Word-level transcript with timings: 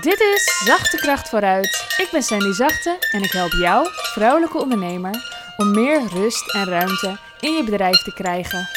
Dit 0.00 0.20
is 0.20 0.62
Zachte 0.64 0.96
Kracht 0.96 1.28
vooruit. 1.28 1.94
Ik 1.96 2.08
ben 2.12 2.22
Sandy 2.22 2.52
Zachte 2.52 2.98
en 3.10 3.22
ik 3.22 3.30
help 3.30 3.52
jou, 3.52 3.88
vrouwelijke 3.90 4.58
ondernemer, 4.58 5.14
om 5.56 5.70
meer 5.70 6.06
rust 6.06 6.54
en 6.54 6.64
ruimte 6.64 7.18
in 7.40 7.52
je 7.52 7.64
bedrijf 7.64 8.02
te 8.02 8.12
krijgen. 8.14 8.68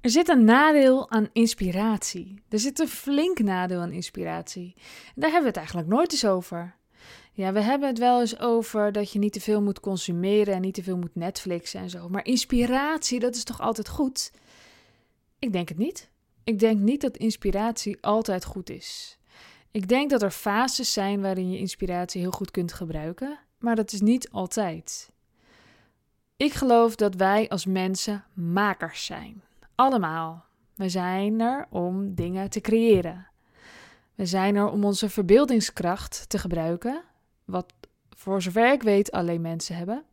Er 0.00 0.10
zit 0.10 0.28
een 0.28 0.44
nadeel 0.44 1.10
aan 1.10 1.28
inspiratie. 1.32 2.42
Er 2.48 2.58
zit 2.58 2.78
een 2.78 2.88
flink 2.88 3.38
nadeel 3.38 3.80
aan 3.80 3.92
inspiratie. 3.92 4.74
daar 5.14 5.30
hebben 5.30 5.42
we 5.42 5.48
het 5.48 5.56
eigenlijk 5.56 5.88
nooit 5.88 6.12
eens 6.12 6.26
over. 6.26 6.76
Ja, 7.32 7.52
we 7.52 7.60
hebben 7.60 7.88
het 7.88 7.98
wel 7.98 8.20
eens 8.20 8.38
over 8.38 8.92
dat 8.92 9.12
je 9.12 9.18
niet 9.18 9.32
te 9.32 9.40
veel 9.40 9.62
moet 9.62 9.80
consumeren 9.80 10.54
en 10.54 10.60
niet 10.60 10.74
te 10.74 10.82
veel 10.82 10.96
moet 10.96 11.14
Netflixen 11.14 11.80
en 11.80 11.90
zo. 11.90 12.08
Maar 12.08 12.24
inspiratie, 12.24 13.20
dat 13.20 13.34
is 13.34 13.44
toch 13.44 13.60
altijd 13.60 13.88
goed? 13.88 14.32
Ik 15.38 15.52
denk 15.52 15.68
het 15.68 15.78
niet. 15.78 16.10
Ik 16.44 16.58
denk 16.58 16.80
niet 16.80 17.00
dat 17.00 17.16
inspiratie 17.16 17.98
altijd 18.00 18.44
goed 18.44 18.70
is. 18.70 19.18
Ik 19.70 19.88
denk 19.88 20.10
dat 20.10 20.22
er 20.22 20.30
fases 20.30 20.92
zijn 20.92 21.20
waarin 21.20 21.50
je 21.50 21.58
inspiratie 21.58 22.20
heel 22.20 22.30
goed 22.30 22.50
kunt 22.50 22.72
gebruiken, 22.72 23.38
maar 23.58 23.76
dat 23.76 23.92
is 23.92 24.00
niet 24.00 24.30
altijd. 24.30 25.10
Ik 26.36 26.52
geloof 26.52 26.94
dat 26.94 27.14
wij 27.14 27.48
als 27.48 27.66
mensen 27.66 28.24
makers 28.32 29.04
zijn. 29.04 29.42
Allemaal. 29.74 30.44
We 30.74 30.88
zijn 30.88 31.40
er 31.40 31.66
om 31.70 32.14
dingen 32.14 32.50
te 32.50 32.60
creëren. 32.60 33.26
We 34.14 34.26
zijn 34.26 34.56
er 34.56 34.70
om 34.70 34.84
onze 34.84 35.08
verbeeldingskracht 35.08 36.28
te 36.28 36.38
gebruiken, 36.38 37.02
wat 37.44 37.72
voor 38.16 38.42
zover 38.42 38.72
ik 38.72 38.82
weet 38.82 39.10
alleen 39.10 39.40
mensen 39.40 39.76
hebben, 39.76 40.04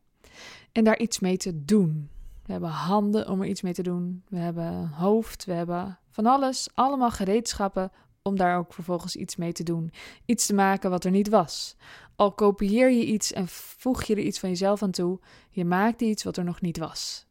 en 0.72 0.84
daar 0.84 1.00
iets 1.00 1.20
mee 1.20 1.38
te 1.38 1.66
doen. 1.66 2.10
We 2.50 2.56
hebben 2.56 2.74
handen 2.74 3.30
om 3.30 3.42
er 3.42 3.48
iets 3.48 3.62
mee 3.62 3.74
te 3.74 3.84
doen. 3.84 4.24
We 4.28 4.38
hebben 4.38 4.66
een 4.66 4.88
hoofd. 4.88 5.46
We 5.46 5.54
hebben 5.54 6.00
van 6.10 6.26
alles. 6.26 6.70
Allemaal 6.74 7.12
gereedschappen 7.12 7.92
om 8.22 8.38
daar 8.38 8.58
ook 8.58 8.74
vervolgens 8.74 9.16
iets 9.16 9.36
mee 9.36 9.52
te 9.52 9.64
doen. 9.64 9.92
Iets 10.26 10.46
te 10.46 10.54
maken 10.54 10.90
wat 10.90 11.04
er 11.04 11.12
niet 11.12 11.30
was. 11.30 11.76
Al 12.16 12.32
kopieer 12.32 12.90
je 12.92 13.06
iets 13.06 13.34
en 13.34 13.48
voeg 13.48 14.04
je 14.04 14.16
er 14.16 14.22
iets 14.22 14.40
van 14.40 14.50
jezelf 14.50 14.84
aan 14.84 14.92
toe, 14.92 15.20
je 15.50 15.66
maakt 15.66 16.02
iets 16.02 16.24
wat 16.24 16.38
er 16.38 16.44
nog 16.44 16.62
niet 16.62 16.78
was. 16.78 17.26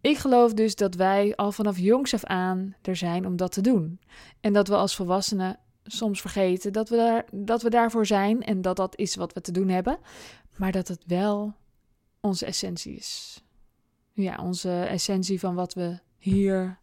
Ik 0.00 0.18
geloof 0.18 0.54
dus 0.54 0.74
dat 0.74 0.94
wij 0.94 1.34
al 1.34 1.52
vanaf 1.52 1.78
jongs 1.78 2.14
af 2.14 2.24
aan 2.24 2.74
er 2.82 2.96
zijn 2.96 3.26
om 3.26 3.36
dat 3.36 3.52
te 3.52 3.60
doen. 3.60 4.00
En 4.40 4.52
dat 4.52 4.68
we 4.68 4.76
als 4.76 4.96
volwassenen 4.96 5.58
soms 5.84 6.20
vergeten 6.20 6.72
dat 6.72 6.88
we, 6.88 6.96
daar, 6.96 7.24
dat 7.32 7.62
we 7.62 7.70
daarvoor 7.70 8.06
zijn 8.06 8.42
en 8.42 8.62
dat 8.62 8.76
dat 8.76 8.96
is 8.98 9.16
wat 9.16 9.32
we 9.32 9.40
te 9.40 9.52
doen 9.52 9.68
hebben, 9.68 9.98
maar 10.56 10.72
dat 10.72 10.88
het 10.88 11.02
wel 11.06 11.54
onze 12.20 12.46
essentie 12.46 12.96
is 12.96 13.44
ja, 14.16 14.36
onze 14.42 14.70
essentie 14.70 15.40
van 15.40 15.54
wat 15.54 15.74
we 15.74 15.98
hier 16.18 16.78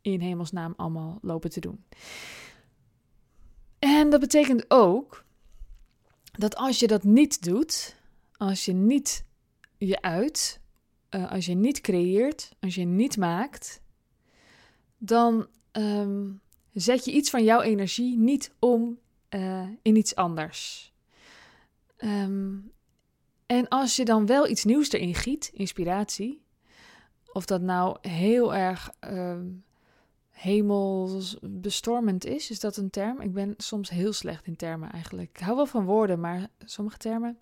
in 0.00 0.20
hemelsnaam 0.20 0.74
allemaal 0.76 1.18
lopen 1.22 1.50
te 1.50 1.60
doen. 1.60 1.84
En 3.78 4.10
dat 4.10 4.20
betekent 4.20 4.64
ook 4.68 5.24
dat 6.38 6.56
als 6.56 6.78
je 6.78 6.86
dat 6.86 7.02
niet 7.02 7.42
doet, 7.42 7.96
als 8.36 8.64
je 8.64 8.72
niet 8.72 9.24
je 9.78 10.02
uit, 10.02 10.60
uh, 11.10 11.32
als 11.32 11.46
je 11.46 11.54
niet 11.54 11.80
creëert, 11.80 12.54
als 12.60 12.74
je 12.74 12.84
niet 12.84 13.16
maakt, 13.16 13.80
dan 14.98 15.46
um, 15.72 16.40
zet 16.72 17.04
je 17.04 17.12
iets 17.12 17.30
van 17.30 17.44
jouw 17.44 17.60
energie 17.60 18.18
niet 18.18 18.52
om 18.58 18.98
uh, 19.30 19.68
in 19.82 19.96
iets 19.96 20.14
anders. 20.14 20.92
Um, 21.98 22.72
en 23.46 23.68
als 23.68 23.96
je 23.96 24.04
dan 24.04 24.26
wel 24.26 24.48
iets 24.48 24.64
nieuws 24.64 24.92
erin 24.92 25.14
giet, 25.14 25.50
inspiratie, 25.54 26.42
of 27.32 27.44
dat 27.44 27.60
nou 27.60 27.96
heel 28.00 28.54
erg 28.54 28.90
uh, 29.10 29.36
hemelsbestormend 30.30 32.24
is, 32.24 32.50
is 32.50 32.60
dat 32.60 32.76
een 32.76 32.90
term? 32.90 33.20
Ik 33.20 33.32
ben 33.32 33.54
soms 33.56 33.90
heel 33.90 34.12
slecht 34.12 34.46
in 34.46 34.56
termen 34.56 34.92
eigenlijk. 34.92 35.30
Ik 35.30 35.40
hou 35.44 35.56
wel 35.56 35.66
van 35.66 35.84
woorden, 35.84 36.20
maar 36.20 36.48
sommige 36.64 36.96
termen, 36.96 37.38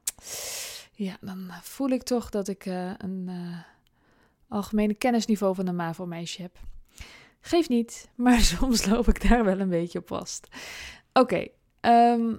ja, 0.92 1.16
dan 1.20 1.50
voel 1.62 1.88
ik 1.88 2.02
toch 2.02 2.30
dat 2.30 2.48
ik 2.48 2.66
uh, 2.66 2.90
een 2.98 3.26
uh, 3.28 3.58
algemene 4.48 4.94
kennisniveau 4.94 5.54
van 5.54 5.66
een 5.66 5.76
MAVO-meisje 5.76 6.42
heb. 6.42 6.58
Geef 7.40 7.68
niet, 7.68 8.08
maar 8.14 8.40
soms 8.40 8.86
loop 8.86 9.08
ik 9.08 9.28
daar 9.28 9.44
wel 9.44 9.60
een 9.60 9.68
beetje 9.68 9.98
op 9.98 10.08
vast. 10.08 10.48
Oké, 11.12 11.46
ehm, 11.80 12.36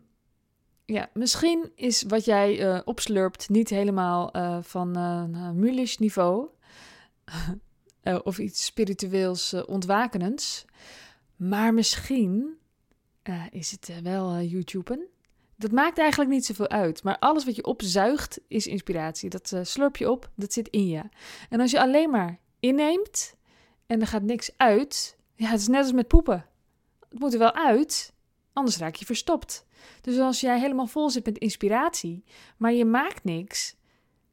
ja, 0.85 1.09
misschien 1.13 1.71
is 1.75 2.03
wat 2.07 2.25
jij 2.25 2.59
uh, 2.59 2.79
opslurpt 2.85 3.49
niet 3.49 3.69
helemaal 3.69 4.31
van 4.63 4.91
Mulisch 5.59 5.97
niveau. 5.97 6.49
Eh, 8.01 8.19
of 8.23 8.39
iets 8.39 8.65
spiritueels 8.65 9.53
uh, 9.53 9.61
ontwakenends. 9.65 10.65
Maar 11.35 11.73
misschien 11.73 12.57
uh, 13.23 13.43
is 13.51 13.71
het 13.71 14.01
wel 14.03 14.41
YouTuben. 14.41 15.07
Dat 15.55 15.71
maakt 15.71 15.97
eigenlijk 15.97 16.29
niet 16.29 16.45
zoveel 16.45 16.69
uit. 16.69 17.03
Maar 17.03 17.19
alles 17.19 17.45
wat 17.45 17.55
je 17.55 17.65
opzuigt 17.65 18.39
is 18.47 18.67
inspiratie. 18.67 19.29
Dat 19.29 19.53
slurp 19.61 19.97
je 19.97 20.11
op, 20.11 20.31
dat 20.35 20.53
zit 20.53 20.67
in 20.67 20.87
je. 20.87 21.03
En 21.49 21.59
als 21.59 21.71
je 21.71 21.81
alleen 21.81 22.09
maar 22.09 22.39
inneemt 22.59 23.35
en 23.85 24.01
er 24.01 24.07
gaat 24.07 24.23
niks 24.23 24.51
uit. 24.57 25.17
Ja, 25.35 25.47
het 25.49 25.59
is 25.59 25.67
net 25.67 25.81
als 25.81 25.91
met 25.91 26.07
poepen. 26.07 26.45
Het 27.09 27.19
moet 27.19 27.33
er 27.33 27.39
wel 27.39 27.53
uit, 27.53 28.13
anders 28.53 28.77
raak 28.77 28.95
je 28.95 29.05
verstopt. 29.05 29.65
Dus 30.01 30.17
als 30.17 30.39
jij 30.39 30.59
helemaal 30.59 30.87
vol 30.87 31.09
zit 31.09 31.25
met 31.25 31.37
inspiratie, 31.37 32.23
maar 32.57 32.73
je 32.73 32.85
maakt 32.85 33.23
niks, 33.23 33.75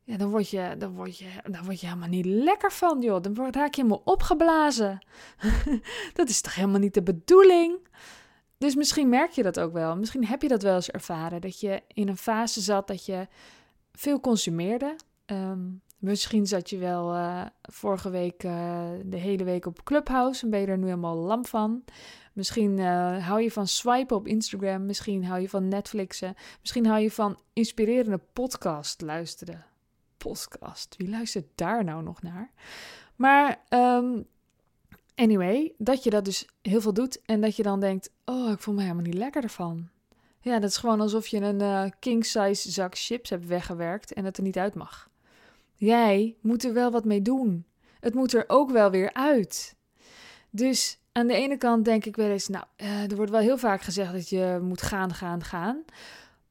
ja, 0.08 0.16
dan 0.16 0.30
word, 0.30 0.50
je, 0.50 0.74
dan, 0.78 0.94
word 0.94 1.18
je, 1.18 1.28
dan 1.50 1.64
word 1.64 1.80
je 1.80 1.86
helemaal 1.86 2.08
niet 2.08 2.24
lekker 2.24 2.72
van, 2.72 3.00
joh. 3.00 3.22
Dan 3.22 3.36
raak 3.36 3.74
je 3.74 3.82
helemaal 3.82 4.02
opgeblazen. 4.04 4.98
dat 6.14 6.28
is 6.28 6.40
toch 6.40 6.54
helemaal 6.54 6.80
niet 6.80 6.94
de 6.94 7.02
bedoeling? 7.02 7.88
Dus 8.58 8.74
misschien 8.74 9.08
merk 9.08 9.30
je 9.30 9.42
dat 9.42 9.60
ook 9.60 9.72
wel. 9.72 9.96
Misschien 9.96 10.26
heb 10.26 10.42
je 10.42 10.48
dat 10.48 10.62
wel 10.62 10.74
eens 10.74 10.90
ervaren. 10.90 11.40
Dat 11.40 11.60
je 11.60 11.82
in 11.88 12.08
een 12.08 12.16
fase 12.16 12.60
zat 12.60 12.86
dat 12.86 13.06
je 13.06 13.26
veel 13.92 14.20
consumeerde. 14.20 14.96
Ehm, 15.26 15.60
misschien 15.98 16.46
zat 16.46 16.70
je 16.70 16.78
wel 16.78 17.14
uh, 17.14 17.44
vorige 17.62 18.10
week 18.10 18.44
uh, 18.44 18.80
de 19.04 19.16
hele 19.16 19.44
week 19.44 19.66
op 19.66 19.84
Clubhouse 19.84 20.44
en 20.44 20.50
ben 20.50 20.60
je 20.60 20.66
er 20.66 20.78
nu 20.78 20.84
helemaal 20.84 21.16
lam 21.16 21.46
van. 21.46 21.84
Misschien 22.32 22.78
uh, 22.78 23.26
hou 23.26 23.42
je 23.42 23.50
van 23.50 23.66
swipen 23.66 24.16
op 24.16 24.26
Instagram. 24.26 24.86
Misschien 24.86 25.24
hou 25.24 25.40
je 25.40 25.48
van 25.48 25.68
Netflixen. 25.68 26.34
Misschien 26.60 26.86
hou 26.86 27.00
je 27.00 27.10
van 27.10 27.38
inspirerende 27.52 28.20
podcast 28.32 29.00
luisteren 29.00 29.67
podcast. 30.18 30.94
Wie 30.96 31.08
luistert 31.08 31.46
daar 31.54 31.84
nou 31.84 32.02
nog 32.02 32.22
naar? 32.22 32.50
Maar 33.16 33.60
um, 33.68 34.26
anyway, 35.14 35.74
dat 35.78 36.04
je 36.04 36.10
dat 36.10 36.24
dus 36.24 36.46
heel 36.62 36.80
veel 36.80 36.92
doet 36.92 37.22
en 37.22 37.40
dat 37.40 37.56
je 37.56 37.62
dan 37.62 37.80
denkt: 37.80 38.10
oh, 38.24 38.50
ik 38.50 38.60
voel 38.60 38.74
me 38.74 38.82
helemaal 38.82 39.02
niet 39.02 39.14
lekker 39.14 39.42
ervan. 39.42 39.88
Ja, 40.40 40.58
dat 40.58 40.70
is 40.70 40.76
gewoon 40.76 41.00
alsof 41.00 41.26
je 41.26 41.40
een 41.40 41.60
uh, 41.60 41.84
king-size 41.98 42.70
zak 42.70 42.98
chips 42.98 43.30
hebt 43.30 43.46
weggewerkt 43.46 44.12
en 44.12 44.24
het 44.24 44.36
er 44.36 44.42
niet 44.42 44.58
uit 44.58 44.74
mag. 44.74 45.10
Jij 45.74 46.36
moet 46.40 46.64
er 46.64 46.72
wel 46.72 46.90
wat 46.90 47.04
mee 47.04 47.22
doen. 47.22 47.66
Het 48.00 48.14
moet 48.14 48.32
er 48.32 48.44
ook 48.46 48.70
wel 48.70 48.90
weer 48.90 49.12
uit. 49.12 49.76
Dus 50.50 50.98
aan 51.12 51.26
de 51.26 51.34
ene 51.34 51.56
kant 51.56 51.84
denk 51.84 52.04
ik 52.04 52.16
wel 52.16 52.30
eens, 52.30 52.48
nou, 52.48 52.64
uh, 52.76 53.10
er 53.10 53.16
wordt 53.16 53.30
wel 53.30 53.40
heel 53.40 53.58
vaak 53.58 53.82
gezegd 53.82 54.12
dat 54.12 54.28
je 54.28 54.58
moet 54.62 54.82
gaan, 54.82 55.14
gaan, 55.14 55.44
gaan. 55.44 55.84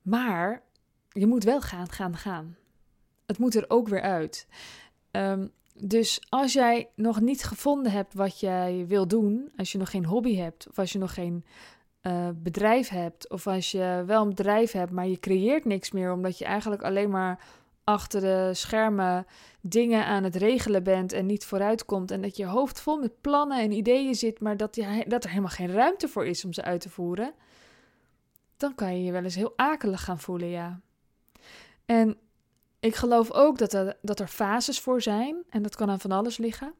Maar 0.02 0.62
je 1.10 1.28
moet 1.28 1.44
wel 1.44 1.62
gaan, 1.62 1.90
gaan, 1.90 2.18
gaan 2.18 2.57
het 3.28 3.38
moet 3.38 3.56
er 3.56 3.66
ook 3.68 3.88
weer 3.88 4.02
uit. 4.02 4.48
Um, 5.12 5.52
dus 5.74 6.22
als 6.30 6.54
jij 6.54 6.90
nog 6.96 7.22
niet 7.22 7.44
gevonden 7.44 7.92
hebt 7.92 8.14
wat 8.14 8.40
jij 8.40 8.86
wil 8.88 9.08
doen, 9.08 9.52
als 9.58 9.72
je 9.72 9.78
nog 9.78 9.90
geen 9.90 10.06
hobby 10.06 10.36
hebt, 10.36 10.68
of 10.70 10.80
als 10.80 10.92
je 10.92 11.00
nog 11.00 11.14
geen 11.14 11.46
uh, 12.02 12.30
bedrijf 12.36 12.90
hebt, 12.90 13.30
of 13.30 13.48
als 13.48 13.72
je 13.72 14.04
wel 14.06 14.22
een 14.22 14.30
bedrijf 14.30 14.72
hebt, 14.72 14.92
maar 14.92 15.08
je 15.08 15.20
creëert 15.20 15.66
niks 15.66 15.92
meer, 15.92 16.12
omdat 16.12 16.38
je 16.38 16.46
eigenlijk 16.46 16.82
alleen 16.84 17.10
maar 17.10 17.40
achter 17.84 18.22
de 18.22 18.50
schermen 18.54 19.26
dingen 19.62 20.06
aan 20.06 20.24
het 20.24 20.36
regelen 20.36 20.84
bent 20.84 21.14
en 21.14 21.26
niet 21.26 21.46
vooruit 21.46 21.86
komt. 21.86 22.12
En 22.12 22.22
dat 22.22 22.38
je 22.38 22.46
hoofd 22.46 22.82
vol 22.82 22.98
met 22.98 23.22
plannen 23.22 23.62
en 23.62 23.72
ideeën 23.72 24.16
zit, 24.16 24.40
maar 24.40 24.58
dat, 24.58 24.76
je, 24.76 25.06
dat 25.08 25.24
er 25.24 25.30
helemaal 25.30 25.52
geen 25.52 25.72
ruimte 25.72 26.08
voor 26.08 26.26
is 26.26 26.46
om 26.46 26.54
ze 26.54 26.64
uit 26.64 26.82
te 26.82 26.90
voeren. 26.90 27.34
Dan 28.58 28.76
kan 28.76 28.98
je 28.98 29.04
je 29.04 29.12
wel 29.12 29.24
eens 29.24 29.36
heel 29.36 29.54
akelig 29.56 30.04
gaan 30.04 30.20
voelen, 30.20 30.50
ja. 30.50 30.80
En 31.86 32.18
ik 32.80 32.96
geloof 32.96 33.32
ook 33.32 33.58
dat 33.58 33.74
er, 33.74 33.98
dat 34.02 34.20
er 34.20 34.28
fases 34.28 34.80
voor 34.80 35.02
zijn. 35.02 35.44
En 35.50 35.62
dat 35.62 35.76
kan 35.76 35.90
aan 35.90 36.00
van 36.00 36.12
alles 36.12 36.38
liggen. 36.38 36.74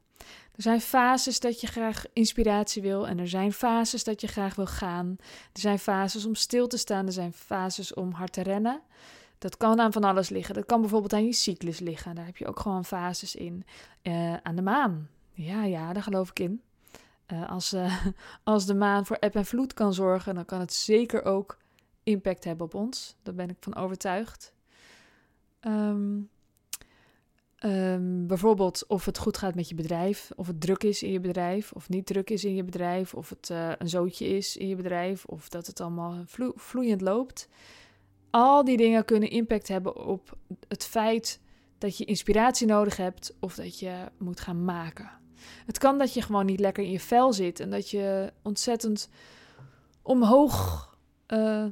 Er 0.54 0.62
zijn 0.62 0.80
fases 0.80 1.40
dat 1.40 1.60
je 1.60 1.66
graag 1.66 2.04
inspiratie 2.12 2.82
wil. 2.82 3.06
En 3.08 3.18
er 3.18 3.28
zijn 3.28 3.52
fases 3.52 4.04
dat 4.04 4.20
je 4.20 4.26
graag 4.26 4.54
wil 4.54 4.66
gaan. 4.66 5.16
Er 5.52 5.60
zijn 5.60 5.78
fases 5.78 6.24
om 6.24 6.34
stil 6.34 6.66
te 6.66 6.76
staan. 6.76 7.06
Er 7.06 7.12
zijn 7.12 7.32
fases 7.32 7.94
om 7.94 8.12
hard 8.12 8.32
te 8.32 8.42
rennen. 8.42 8.80
Dat 9.38 9.56
kan 9.56 9.80
aan 9.80 9.92
van 9.92 10.04
alles 10.04 10.28
liggen. 10.28 10.54
Dat 10.54 10.66
kan 10.66 10.80
bijvoorbeeld 10.80 11.12
aan 11.12 11.24
je 11.24 11.32
cyclus 11.32 11.78
liggen. 11.78 12.14
Daar 12.14 12.26
heb 12.26 12.36
je 12.36 12.46
ook 12.46 12.60
gewoon 12.60 12.84
fases 12.84 13.34
in. 13.34 13.64
Uh, 14.02 14.36
aan 14.42 14.56
de 14.56 14.62
maan. 14.62 15.08
Ja, 15.32 15.64
ja, 15.64 15.92
daar 15.92 16.02
geloof 16.02 16.30
ik 16.30 16.38
in. 16.38 16.62
Uh, 17.32 17.50
als, 17.50 17.72
uh, 17.72 18.06
als 18.44 18.66
de 18.66 18.74
maan 18.74 19.06
voor 19.06 19.16
eb 19.16 19.34
en 19.34 19.46
vloed 19.46 19.74
kan 19.74 19.94
zorgen, 19.94 20.34
dan 20.34 20.44
kan 20.44 20.60
het 20.60 20.72
zeker 20.72 21.24
ook 21.24 21.58
impact 22.02 22.44
hebben 22.44 22.66
op 22.66 22.74
ons. 22.74 23.16
Daar 23.22 23.34
ben 23.34 23.48
ik 23.48 23.56
van 23.60 23.74
overtuigd. 23.74 24.52
Um, 25.60 26.30
Ehm, 27.58 28.26
bijvoorbeeld 28.26 28.84
of 28.86 29.04
het 29.04 29.18
goed 29.18 29.36
gaat 29.36 29.54
met 29.54 29.68
je 29.68 29.74
bedrijf, 29.74 30.30
of 30.36 30.46
het 30.46 30.60
druk 30.60 30.82
is 30.82 31.02
in 31.02 31.12
je 31.12 31.20
bedrijf, 31.20 31.72
of 31.72 31.88
niet 31.88 32.06
druk 32.06 32.30
is 32.30 32.44
in 32.44 32.54
je 32.54 32.64
bedrijf, 32.64 33.14
of 33.14 33.28
het 33.28 33.48
uh, 33.52 33.70
een 33.78 33.88
zootje 33.88 34.26
is 34.26 34.56
in 34.56 34.68
je 34.68 34.76
bedrijf, 34.76 35.24
of 35.24 35.48
dat 35.48 35.66
het 35.66 35.80
allemaal 35.80 36.22
vloeiend 36.54 37.00
loopt. 37.00 37.48
Al 38.30 38.64
die 38.64 38.76
dingen 38.76 39.04
kunnen 39.04 39.30
impact 39.30 39.68
hebben 39.68 40.06
op 40.06 40.36
het 40.68 40.84
feit 40.84 41.40
dat 41.78 41.98
je 41.98 42.04
inspiratie 42.04 42.66
nodig 42.66 42.96
hebt 42.96 43.34
of 43.40 43.54
dat 43.54 43.78
je 43.78 44.06
moet 44.18 44.40
gaan 44.40 44.64
maken. 44.64 45.10
Het 45.66 45.78
kan 45.78 45.98
dat 45.98 46.14
je 46.14 46.22
gewoon 46.22 46.46
niet 46.46 46.60
lekker 46.60 46.84
in 46.84 46.90
je 46.90 47.00
vel 47.00 47.32
zit 47.32 47.60
en 47.60 47.70
dat 47.70 47.90
je 47.90 48.32
ontzettend 48.42 49.08
omhoog. 50.02 50.86
Uh, 51.28 51.66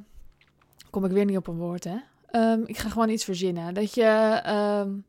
kom 0.90 1.04
ik 1.04 1.10
weer 1.10 1.24
niet 1.24 1.36
op 1.36 1.46
een 1.46 1.58
woord, 1.58 1.84
hè? 1.84 1.96
Um, 2.32 2.62
ik 2.66 2.76
ga 2.78 2.88
gewoon 2.88 3.08
iets 3.08 3.24
verzinnen. 3.24 3.74
Dat 3.74 3.94
je. 3.94 4.42
Um, 4.84 5.04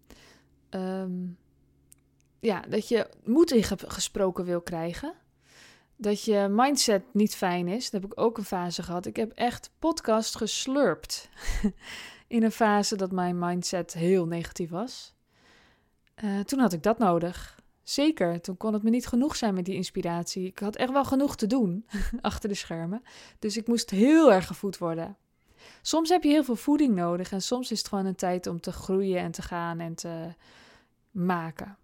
um, 0.81 1.37
ja, 2.39 2.61
dat 2.69 2.87
je 2.87 3.09
moed 3.23 3.51
ingesproken 3.51 4.45
wil 4.45 4.61
krijgen. 4.61 5.13
Dat 5.95 6.23
je 6.23 6.47
mindset 6.49 7.03
niet 7.13 7.35
fijn 7.35 7.67
is. 7.67 7.89
Dat 7.89 8.01
heb 8.01 8.11
ik 8.11 8.19
ook 8.19 8.37
een 8.37 8.43
fase 8.43 8.83
gehad. 8.83 9.05
Ik 9.05 9.15
heb 9.15 9.31
echt 9.31 9.71
podcast 9.79 10.35
geslurpt. 10.35 11.29
in 12.27 12.43
een 12.43 12.51
fase 12.51 12.95
dat 12.95 13.11
mijn 13.11 13.39
mindset 13.39 13.93
heel 13.93 14.25
negatief 14.25 14.69
was. 14.69 15.15
Uh, 16.23 16.39
toen 16.39 16.59
had 16.59 16.73
ik 16.73 16.83
dat 16.83 16.97
nodig. 16.97 17.59
Zeker, 17.83 18.41
toen 18.41 18.57
kon 18.57 18.73
het 18.73 18.83
me 18.83 18.89
niet 18.89 19.07
genoeg 19.07 19.35
zijn 19.35 19.53
met 19.53 19.65
die 19.65 19.75
inspiratie. 19.75 20.45
Ik 20.45 20.59
had 20.59 20.75
echt 20.75 20.91
wel 20.91 21.05
genoeg 21.05 21.35
te 21.35 21.47
doen 21.47 21.85
achter 22.21 22.49
de 22.49 22.55
schermen. 22.55 23.01
Dus 23.39 23.57
ik 23.57 23.67
moest 23.67 23.89
heel 23.89 24.31
erg 24.31 24.47
gevoed 24.47 24.77
worden. 24.77 25.17
Soms 25.81 26.09
heb 26.09 26.23
je 26.23 26.29
heel 26.29 26.43
veel 26.43 26.55
voeding 26.55 26.95
nodig 26.95 27.31
en 27.31 27.41
soms 27.41 27.71
is 27.71 27.77
het 27.77 27.87
gewoon 27.87 28.05
een 28.05 28.15
tijd 28.15 28.47
om 28.47 28.59
te 28.59 28.71
groeien 28.71 29.19
en 29.19 29.31
te 29.31 29.41
gaan 29.41 29.79
en 29.79 29.95
te 29.95 30.33
maken. 31.11 31.77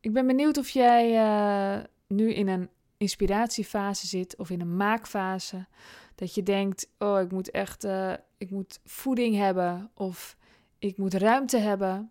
Ik 0.00 0.12
ben 0.12 0.26
benieuwd 0.26 0.58
of 0.58 0.68
jij 0.68 1.12
uh, 1.12 1.84
nu 2.06 2.32
in 2.32 2.48
een 2.48 2.68
inspiratiefase 2.96 4.06
zit 4.06 4.36
of 4.36 4.50
in 4.50 4.60
een 4.60 4.76
maakfase. 4.76 5.66
Dat 6.14 6.34
je 6.34 6.42
denkt, 6.42 6.88
oh, 6.98 7.20
ik 7.20 7.32
moet 7.32 7.50
echt, 7.50 7.84
uh, 7.84 8.12
ik 8.38 8.50
moet 8.50 8.80
voeding 8.84 9.36
hebben 9.36 9.90
of 9.94 10.36
ik 10.78 10.96
moet 10.96 11.14
ruimte 11.14 11.58
hebben. 11.58 12.10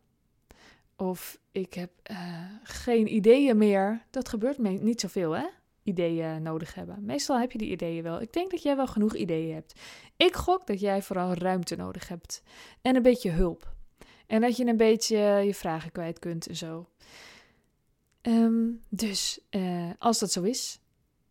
Of 0.95 1.39
ik 1.51 1.73
heb 1.73 1.91
uh, 2.11 2.17
geen 2.63 3.13
ideeën 3.13 3.57
meer. 3.57 4.05
Dat 4.09 4.29
gebeurt 4.29 4.57
me 4.57 4.69
niet 4.69 4.99
zoveel, 4.99 5.31
hè? 5.31 5.45
Ideeën 5.83 6.41
nodig 6.41 6.73
hebben. 6.73 7.05
Meestal 7.05 7.39
heb 7.39 7.51
je 7.51 7.57
die 7.57 7.71
ideeën 7.71 8.03
wel. 8.03 8.21
Ik 8.21 8.33
denk 8.33 8.51
dat 8.51 8.61
jij 8.61 8.75
wel 8.75 8.87
genoeg 8.87 9.15
ideeën 9.15 9.53
hebt. 9.53 9.79
Ik 10.17 10.35
gok 10.35 10.67
dat 10.67 10.79
jij 10.79 11.01
vooral 11.01 11.33
ruimte 11.33 11.75
nodig 11.75 12.07
hebt. 12.07 12.43
En 12.81 12.95
een 12.95 13.01
beetje 13.01 13.29
hulp. 13.29 13.73
En 14.27 14.41
dat 14.41 14.57
je 14.57 14.65
een 14.65 14.77
beetje 14.77 15.17
je 15.17 15.53
vragen 15.53 15.91
kwijt 15.91 16.19
kunt 16.19 16.47
en 16.47 16.55
zo. 16.55 16.89
Um, 18.21 18.81
dus 18.89 19.39
uh, 19.49 19.89
als 19.97 20.19
dat 20.19 20.31
zo 20.31 20.41
is, 20.41 20.79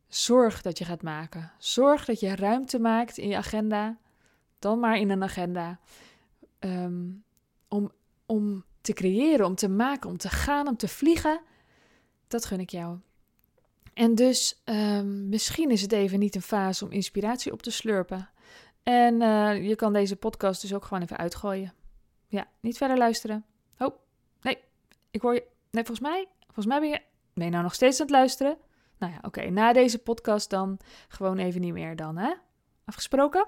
zorg 0.08 0.62
dat 0.62 0.78
je 0.78 0.84
gaat 0.84 1.02
maken. 1.02 1.52
Zorg 1.58 2.04
dat 2.04 2.20
je 2.20 2.37
ruimte 2.37 2.78
maakt 2.78 3.19
in 3.19 3.28
je 3.28 3.37
agenda. 3.37 3.99
Dan 4.58 4.81
maar 4.81 4.99
in 4.99 5.10
een 5.10 5.22
agenda. 5.22 5.81
Um, 6.60 7.25
om, 7.69 7.93
om 8.26 8.64
te 8.81 8.93
creëren, 8.93 9.46
om 9.46 9.54
te 9.54 9.69
maken, 9.69 10.10
om 10.10 10.16
te 10.16 10.28
gaan, 10.28 10.69
om 10.69 10.76
te 10.76 10.88
vliegen. 10.88 11.40
Dat 12.28 12.44
gun 12.44 12.60
ik 12.60 12.70
jou. 12.70 12.99
En 13.94 14.15
dus 14.15 14.62
um, 14.65 15.29
misschien 15.29 15.71
is 15.71 15.83
het 15.83 15.93
even 15.93 16.19
niet 16.19 16.35
een 16.35 16.43
fase 16.43 16.85
om 16.85 16.91
inspiratie 16.91 17.53
op 17.53 17.62
te 17.62 17.71
slurpen. 17.71 18.29
En 18.83 19.21
uh, 19.21 19.69
je 19.69 19.77
kan 19.77 19.93
deze 19.93 20.17
podcast 20.17 20.61
dus 20.61 20.75
ook 20.75 20.85
gewoon 20.85 21.03
even 21.03 21.17
uitgooien. 21.17 21.73
Ja, 22.27 22.47
niet 22.61 22.77
verder 22.77 22.99
luisteren. 22.99 23.44
Oh, 23.79 23.97
nee, 24.41 24.59
ik 25.11 25.21
hoor 25.21 25.35
je. 25.35 25.44
Nee, 25.71 25.85
volgens 25.85 26.09
mij, 26.09 26.27
volgens 26.44 26.67
mij 26.67 26.81
ben 26.81 26.89
je. 26.89 27.00
Ben 27.35 27.44
je 27.44 27.50
nou 27.50 27.62
nog 27.62 27.75
steeds 27.75 28.00
aan 28.00 28.06
het 28.06 28.15
luisteren? 28.15 28.56
Nou 28.99 29.12
ja, 29.12 29.19
oké. 29.23 29.50
Na 29.50 29.73
deze 29.73 29.99
podcast 29.99 30.50
dan 30.50 30.79
gewoon 31.09 31.38
even 31.38 31.61
niet 31.61 31.73
meer 31.73 31.97
dan, 31.97 32.17
hè? 32.17 32.33
Afgesproken? 32.85 33.47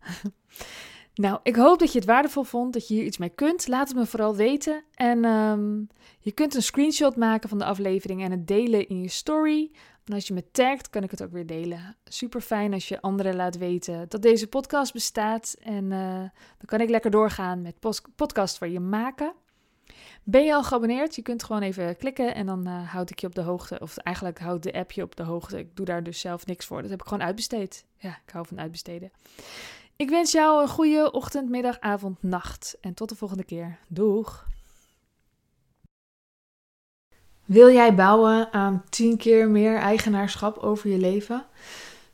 Nou, 1.14 1.38
ik 1.42 1.56
hoop 1.56 1.78
dat 1.78 1.92
je 1.92 1.98
het 1.98 2.06
waardevol 2.06 2.42
vond, 2.42 2.72
dat 2.72 2.88
je 2.88 2.94
hier 2.94 3.04
iets 3.04 3.18
mee 3.18 3.28
kunt. 3.28 3.68
Laat 3.68 3.88
het 3.88 3.96
me 3.96 4.06
vooral 4.06 4.36
weten. 4.36 4.84
En 4.94 5.24
um, 5.24 5.88
je 6.20 6.32
kunt 6.32 6.54
een 6.54 6.62
screenshot 6.62 7.16
maken 7.16 7.48
van 7.48 7.58
de 7.58 7.64
aflevering 7.64 8.22
en 8.22 8.30
het 8.30 8.46
delen 8.46 8.88
in 8.88 9.00
je 9.00 9.08
story. 9.08 9.70
En 10.04 10.14
als 10.14 10.26
je 10.26 10.34
me 10.34 10.50
tagt, 10.50 10.90
kan 10.90 11.02
ik 11.02 11.10
het 11.10 11.22
ook 11.22 11.32
weer 11.32 11.46
delen. 11.46 11.96
Super 12.04 12.40
fijn 12.40 12.72
als 12.72 12.88
je 12.88 13.00
anderen 13.00 13.36
laat 13.36 13.58
weten 13.58 14.08
dat 14.08 14.22
deze 14.22 14.46
podcast 14.46 14.92
bestaat. 14.92 15.56
En 15.62 15.84
uh, 15.84 16.16
dan 16.18 16.66
kan 16.66 16.80
ik 16.80 16.88
lekker 16.88 17.10
doorgaan 17.10 17.62
met 17.62 18.02
podcast 18.16 18.58
voor 18.58 18.68
je 18.68 18.80
maken. 18.80 19.34
Ben 20.24 20.44
je 20.44 20.54
al 20.54 20.64
geabonneerd? 20.64 21.14
Je 21.14 21.22
kunt 21.22 21.44
gewoon 21.44 21.62
even 21.62 21.96
klikken 21.96 22.34
en 22.34 22.46
dan 22.46 22.68
uh, 22.68 22.92
houd 22.92 23.10
ik 23.10 23.20
je 23.20 23.26
op 23.26 23.34
de 23.34 23.40
hoogte. 23.40 23.78
Of 23.80 23.96
eigenlijk 23.96 24.38
houdt 24.38 24.62
de 24.62 24.72
app 24.72 24.92
je 24.92 25.02
op 25.02 25.16
de 25.16 25.22
hoogte. 25.22 25.58
Ik 25.58 25.76
doe 25.76 25.86
daar 25.86 26.02
dus 26.02 26.20
zelf 26.20 26.46
niks 26.46 26.66
voor. 26.66 26.80
Dat 26.80 26.90
heb 26.90 27.00
ik 27.00 27.06
gewoon 27.06 27.24
uitbesteed. 27.24 27.84
Ja, 27.98 28.20
ik 28.26 28.32
hou 28.32 28.46
van 28.46 28.60
uitbesteden. 28.60 29.10
Ik 29.96 30.10
wens 30.10 30.32
jou 30.32 30.62
een 30.62 30.68
goede 30.68 31.10
ochtend, 31.10 31.48
middag, 31.48 31.80
avond, 31.80 32.22
nacht. 32.22 32.76
En 32.80 32.94
tot 32.94 33.08
de 33.08 33.14
volgende 33.14 33.44
keer. 33.44 33.78
Doeg! 33.88 34.46
Wil 37.44 37.70
jij 37.70 37.94
bouwen 37.94 38.52
aan 38.52 38.84
10 38.88 39.16
keer 39.16 39.48
meer 39.48 39.76
eigenaarschap 39.76 40.58
over 40.58 40.90
je 40.90 40.98
leven? 40.98 41.44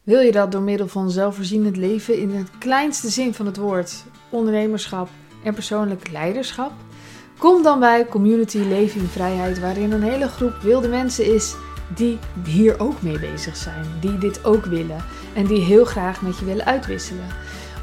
Wil 0.03 0.21
je 0.21 0.33
dat 0.33 0.53
door 0.53 0.63
middel 0.63 0.89
van 0.89 1.11
zelfvoorzienend 1.11 1.77
leven 1.77 2.19
in 2.19 2.31
het 2.31 2.59
kleinste 2.59 3.09
zin 3.09 3.35
van 3.35 3.47
het 3.47 3.57
woord, 3.57 4.05
ondernemerschap 4.31 5.09
en 5.45 5.55
persoonlijk 5.55 6.11
leiderschap? 6.11 6.73
Kom 7.39 7.63
dan 7.63 7.81
bij 7.81 8.07
Community 8.07 8.59
Leven 8.59 9.01
in 9.01 9.07
Vrijheid, 9.07 9.61
waarin 9.61 9.93
een 9.93 10.03
hele 10.03 10.29
groep 10.29 10.57
wilde 10.57 10.89
mensen 10.89 11.35
is 11.35 11.55
die 11.95 12.19
hier 12.45 12.81
ook 12.81 13.03
mee 13.03 13.19
bezig 13.19 13.57
zijn, 13.57 13.87
die 14.01 14.19
dit 14.19 14.45
ook 14.45 14.65
willen 14.65 15.05
en 15.35 15.47
die 15.47 15.61
heel 15.61 15.85
graag 15.85 16.23
met 16.23 16.39
je 16.39 16.45
willen 16.45 16.65
uitwisselen 16.65 17.27